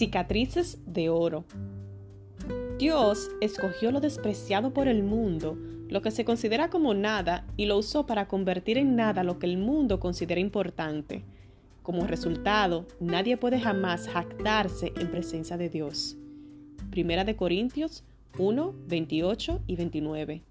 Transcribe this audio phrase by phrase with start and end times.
[0.00, 1.44] Cicatrices de oro.
[2.78, 5.58] Dios escogió lo despreciado por el mundo,
[5.90, 9.44] lo que se considera como nada, y lo usó para convertir en nada lo que
[9.44, 11.22] el mundo considera importante.
[11.82, 16.16] Como resultado, nadie puede jamás jactarse en presencia de Dios.
[16.88, 18.02] Primera de Corintios
[18.38, 20.42] 1, 28 y 29.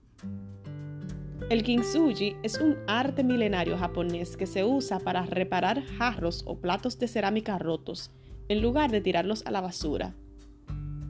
[1.49, 6.99] El kintsugi es un arte milenario japonés que se usa para reparar jarros o platos
[6.99, 8.11] de cerámica rotos
[8.49, 10.13] en lugar de tirarlos a la basura.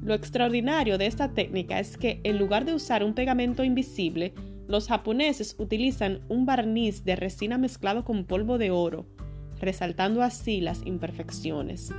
[0.04, 4.34] Lo extraordinario de esta técnica es que en lugar de usar un pegamento invisible,
[4.68, 9.08] los japoneses utilizan un barniz de resina mezclado con polvo de oro,
[9.60, 11.92] resaltando así las imperfecciones.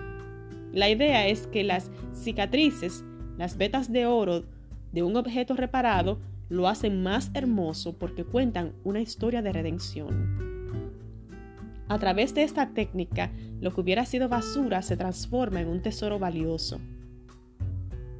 [0.73, 3.05] La idea es que las cicatrices,
[3.37, 4.45] las vetas de oro
[4.93, 10.50] de un objeto reparado, lo hacen más hermoso porque cuentan una historia de redención.
[11.91, 16.21] A través de esta técnica, lo que hubiera sido basura se transforma en un tesoro
[16.21, 16.79] valioso.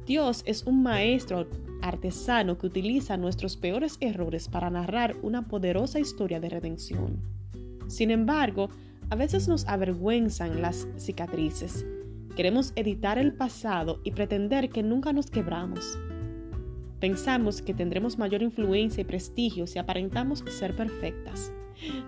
[0.05, 1.47] Dios es un maestro
[1.81, 7.21] artesano que utiliza nuestros peores errores para narrar una poderosa historia de redención.
[7.87, 8.67] Sin embargo,
[9.09, 11.85] a veces nos avergüenzan las cicatrices.
[12.35, 15.97] Queremos editar el pasado y pretender que nunca nos quebramos.
[17.01, 21.51] Pensamos que tendremos mayor influencia y prestigio si aparentamos ser perfectas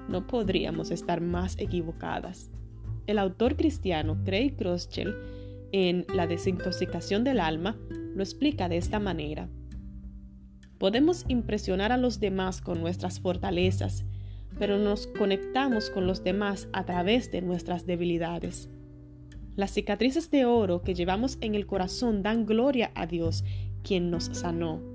[0.07, 2.51] no podríamos estar más equivocadas.
[3.07, 5.15] El autor cristiano Craig Groeschel,
[5.71, 7.77] en La desintoxicación del alma,
[8.15, 9.49] lo explica de esta manera.
[10.77, 14.05] Podemos impresionar a los demás con nuestras fortalezas,
[14.59, 18.69] pero nos conectamos con los demás a través de nuestras debilidades.
[19.55, 23.43] Las cicatrices de oro que llevamos en el corazón dan gloria a Dios,
[23.83, 24.93] quien nos sanó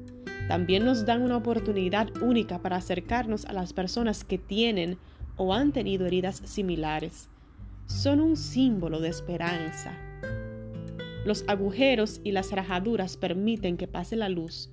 [0.48, 4.96] también nos dan una oportunidad única para acercarnos a las personas que tienen
[5.36, 7.28] o han tenido heridas similares.
[7.84, 9.94] Son un símbolo de esperanza.
[11.26, 14.72] Los agujeros y las rajaduras permiten que pase la luz.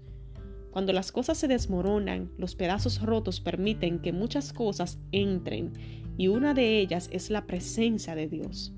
[0.71, 5.73] Cuando las cosas se desmoronan, los pedazos rotos permiten que muchas cosas entren
[6.17, 8.73] y una de ellas es la presencia de Dios.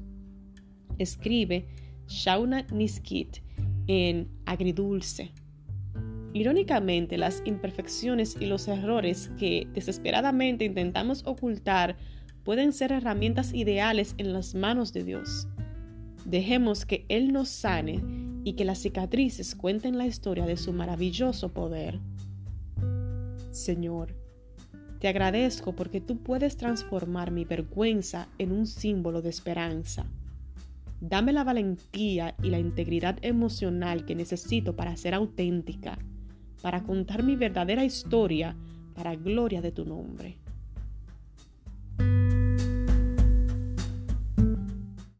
[0.97, 1.67] Escribe
[2.07, 3.46] Shauna Niskit
[3.87, 5.31] en Agridulce.
[6.33, 11.97] Irónicamente, las imperfecciones y los errores que desesperadamente intentamos ocultar
[12.43, 15.47] pueden ser herramientas ideales en las manos de Dios.
[16.25, 18.01] Dejemos que Él nos sane
[18.43, 21.99] y que las cicatrices cuenten la historia de su maravilloso poder.
[23.51, 24.15] Señor,
[24.99, 30.05] te agradezco porque tú puedes transformar mi vergüenza en un símbolo de esperanza.
[30.99, 35.97] Dame la valentía y la integridad emocional que necesito para ser auténtica
[36.61, 38.55] para contar mi verdadera historia
[38.95, 40.37] para gloria de tu nombre.